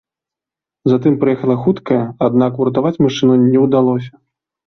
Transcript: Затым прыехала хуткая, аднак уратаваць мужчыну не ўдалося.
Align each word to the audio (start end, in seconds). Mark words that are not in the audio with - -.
Затым 0.91 1.17
прыехала 1.23 1.57
хуткая, 1.65 1.99
аднак 2.29 2.57
уратаваць 2.65 2.95
мужчыну 3.07 3.33
не 3.43 3.59
ўдалося. 3.67 4.11